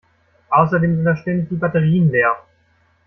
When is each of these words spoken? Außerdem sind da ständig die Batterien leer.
Außerdem 0.49 0.95
sind 0.95 1.05
da 1.05 1.15
ständig 1.15 1.49
die 1.49 1.57
Batterien 1.57 2.09
leer. 2.09 2.33